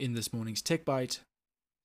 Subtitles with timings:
[0.00, 1.20] In this morning's Tech Bite,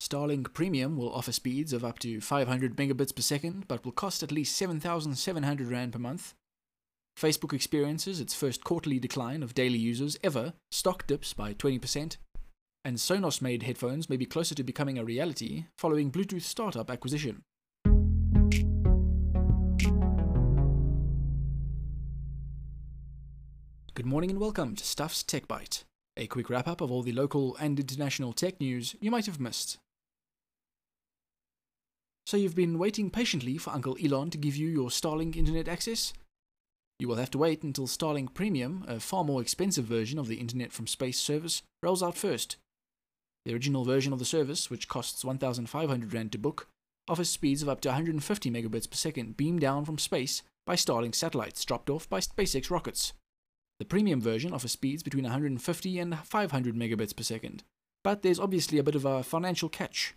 [0.02, 4.23] Starlink Premium will offer speeds of up to 500 megabits per second, but will cost
[4.23, 6.33] at least 7,700 Rand per month.
[7.20, 12.15] Facebook experiences its first quarterly decline of daily users ever, stock dips by 20%,
[12.86, 17.41] and Sonos made headphones may be closer to becoming a reality following Bluetooth startup acquisition.
[23.93, 25.84] Good morning and welcome to Stuff's Tech Bite
[26.18, 29.39] a quick wrap up of all the local and international tech news you might have
[29.39, 29.77] missed.
[32.26, 36.13] So, you've been waiting patiently for Uncle Elon to give you your Starlink internet access?
[36.98, 40.40] You will have to wait until Starlink Premium, a far more expensive version of the
[40.40, 42.55] Internet from Space service, rolls out first.
[43.43, 46.68] The original version of the service, which costs 1,500 Rand to book,
[47.07, 51.13] offers speeds of up to 150 megabits per second beamed down from space by Starlink
[51.13, 53.13] satellites dropped off by SpaceX rockets.
[53.79, 57.63] The premium version offers speeds between 150 and 500 megabits per second,
[58.03, 60.15] but there's obviously a bit of a financial catch.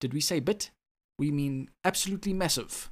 [0.00, 0.70] Did we say bit?
[1.18, 2.90] We mean absolutely massive.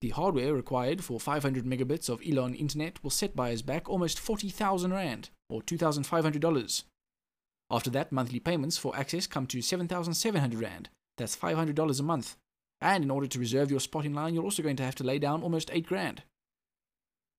[0.00, 4.92] The hardware required for 500 megabits of Elon internet will set buyers back almost 40,000
[4.92, 6.82] Rand, or $2,500.
[7.70, 10.88] After that, monthly payments for access come to 7,700 Rand,
[11.18, 12.36] that's $500 a month.
[12.80, 15.04] And in order to reserve your spot in line, you're also going to have to
[15.04, 16.22] lay down almost 8 grand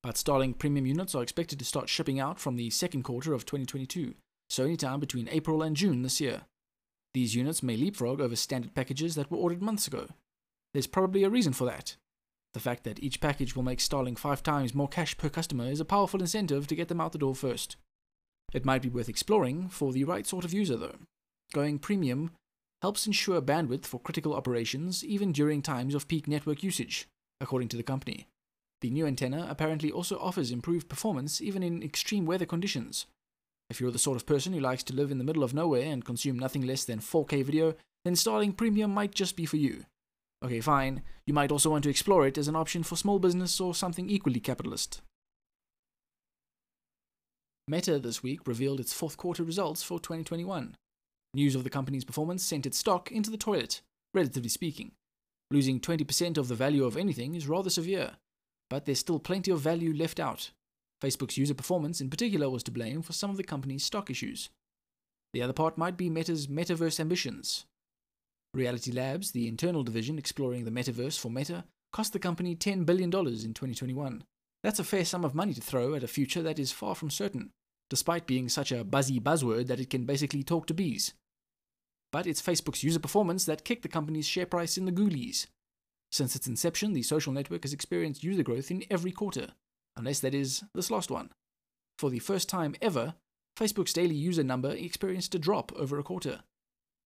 [0.04, 3.46] but Starlink premium units are expected to start shipping out from the second quarter of
[3.46, 4.14] 2022,
[4.50, 6.42] so anytime between April and June this year.
[7.14, 10.08] These units may leapfrog over standard packages that were ordered months ago.
[10.74, 11.96] There's probably a reason for that.
[12.54, 15.80] The fact that each package will make Starlink five times more cash per customer is
[15.80, 17.78] a powerful incentive to get them out the door first.
[18.54, 20.98] It might be worth exploring for the right sort of user, though.
[21.54, 22.32] Going premium
[22.82, 27.08] helps ensure bandwidth for critical operations even during times of peak network usage,
[27.40, 28.28] according to the company.
[28.84, 33.06] The new antenna apparently also offers improved performance even in extreme weather conditions.
[33.70, 35.86] If you're the sort of person who likes to live in the middle of nowhere
[35.86, 39.86] and consume nothing less than 4K video, then Starlink Premium might just be for you.
[40.44, 43.62] Okay, fine, you might also want to explore it as an option for small business
[43.62, 45.00] or something equally capitalist.
[47.70, 50.76] Meta this week revealed its fourth quarter results for 2021.
[51.34, 53.80] News of the company's performance sent its stock into the toilet,
[54.14, 54.92] relatively speaking.
[55.52, 58.18] Losing 20% of the value of anything is rather severe,
[58.74, 60.50] but there's still plenty of value left out.
[61.00, 64.50] Facebook's user performance, in particular, was to blame for some of the company's stock issues.
[65.32, 67.66] The other part might be Meta's metaverse ambitions.
[68.52, 73.10] Reality Labs, the internal division exploring the metaverse for Meta, cost the company $10 billion
[73.12, 73.12] in
[73.54, 74.24] 2021.
[74.64, 77.12] That's a fair sum of money to throw at a future that is far from
[77.12, 77.52] certain,
[77.92, 81.14] despite being such a buzzy buzzword that it can basically talk to bees.
[82.12, 85.46] But it's Facebook's user performance that kicked the company's share price in the ghoulies.
[86.14, 89.48] Since its inception, the social network has experienced user growth in every quarter,
[89.98, 91.32] unless that is this last one.
[91.98, 93.16] For the first time ever,
[93.60, 96.42] Facebook's daily user number experienced a drop over a quarter.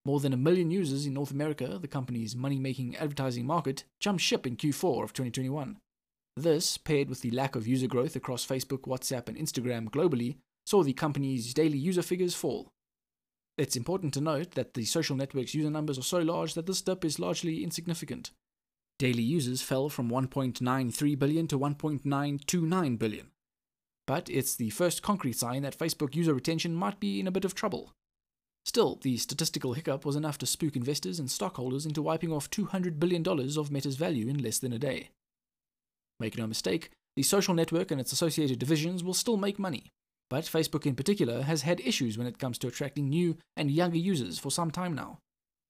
[0.04, 4.22] More than a million users in North America, the company's money making advertising market, jumped
[4.22, 5.78] ship in Q4 of 2021.
[6.36, 10.36] This, paired with the lack of user growth across Facebook, WhatsApp, and Instagram globally,
[10.66, 12.68] saw the company's daily user figures fall.
[13.58, 16.82] It's important to note that the social network's user numbers are so large that this
[16.82, 18.32] dip is largely insignificant,
[19.00, 23.28] Daily users fell from 1.93 billion to 1.929 billion.
[24.08, 27.46] But it's the first concrete sign that Facebook user retention might be in a bit
[27.46, 27.92] of trouble.
[28.66, 33.00] Still, the statistical hiccup was enough to spook investors and stockholders into wiping off $200
[33.00, 35.10] billion of Meta's value in less than a day.
[36.20, 39.92] Make no mistake, the social network and its associated divisions will still make money,
[40.30, 43.98] but Facebook in particular has had issues when it comes to attracting new and younger
[43.98, 45.20] users for some time now.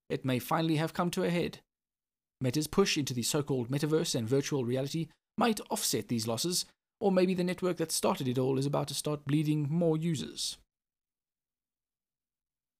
[0.08, 1.60] It may finally have come to a head.
[2.40, 6.66] Meta's push into the so called metaverse and virtual reality might offset these losses,
[7.00, 10.58] or maybe the network that started it all is about to start bleeding more users.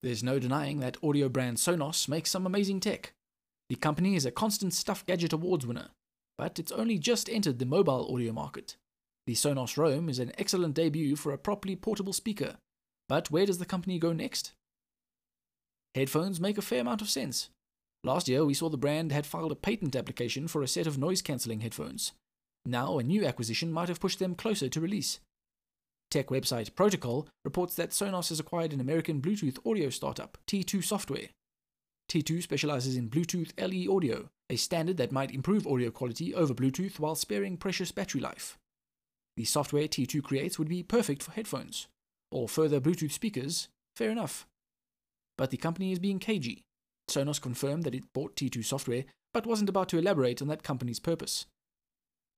[0.02, 3.12] There's no denying that audio brand Sonos makes some amazing tech.
[3.68, 5.88] The company is a constant Stuff Gadget Awards winner,
[6.36, 8.76] but it's only just entered the mobile audio market.
[9.26, 12.56] The Sonos Roam is an excellent debut for a properly portable speaker,
[13.08, 14.52] but where does the company go next?
[15.94, 17.50] Headphones make a fair amount of sense.
[18.04, 20.98] Last year, we saw the brand had filed a patent application for a set of
[20.98, 22.12] noise cancelling headphones.
[22.64, 25.20] Now, a new acquisition might have pushed them closer to release.
[26.10, 31.28] Tech website Protocol reports that Sonos has acquired an American Bluetooth audio startup, T2 Software.
[32.10, 36.98] T2 specializes in Bluetooth LE audio, a standard that might improve audio quality over Bluetooth
[36.98, 38.56] while sparing precious battery life.
[39.36, 41.88] The software T2 creates would be perfect for headphones,
[42.30, 44.46] or further Bluetooth speakers, fair enough.
[45.36, 46.64] But the company is being cagey
[47.08, 51.00] Sonos confirmed that it bought T2 software, but wasn't about to elaborate on that company's
[51.00, 51.46] purpose.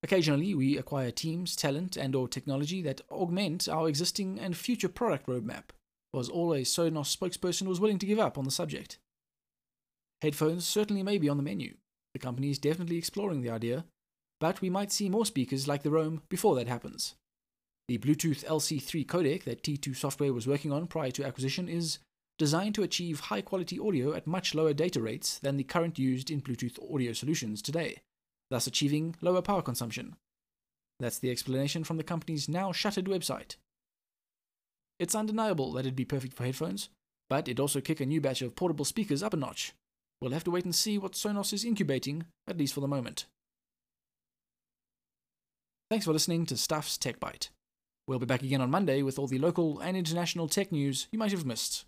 [0.03, 5.27] Occasionally, we acquire teams, talent, and or technology that augment our existing and future product
[5.27, 5.65] roadmap.
[6.13, 8.99] was all a Sonos spokesperson was willing to give up on the subject.
[10.23, 11.77] Headphones certainly may be on the menu.
[12.15, 13.85] The company is definitely exploring the idea,
[14.41, 17.15] but we might see more speakers like the Roam before that happens.
[17.89, 21.99] The Bluetooth LC3 codec that T2 Software was working on prior to acquisition is
[22.41, 26.31] designed to achieve high quality audio at much lower data rates than the current used
[26.31, 27.99] in Bluetooth audio solutions today,
[28.51, 30.17] thus achieving lower power consumption.
[30.99, 33.57] That's the explanation from the company's now shuttered website.
[34.99, 36.89] It's undeniable that it'd be perfect for headphones,
[37.29, 39.75] but it'd also kick a new batch of portable speakers up a notch.
[40.23, 43.27] We'll have to wait and see what Sonos is incubating, at least for the moment.
[45.91, 47.51] Thanks for listening to Stuff's Tech Bite.
[48.09, 51.19] We'll be back again on Monday with all the local and international tech news you
[51.19, 51.85] might have missed.